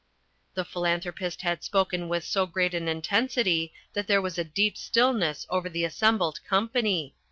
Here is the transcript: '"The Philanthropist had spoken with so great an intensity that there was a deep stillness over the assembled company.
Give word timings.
'"The 0.55 0.65
Philanthropist 0.65 1.43
had 1.43 1.63
spoken 1.63 2.09
with 2.09 2.23
so 2.23 2.47
great 2.47 2.73
an 2.73 2.87
intensity 2.87 3.71
that 3.93 4.07
there 4.07 4.19
was 4.19 4.39
a 4.39 4.43
deep 4.43 4.75
stillness 4.75 5.45
over 5.47 5.69
the 5.69 5.85
assembled 5.85 6.43
company. 6.43 7.13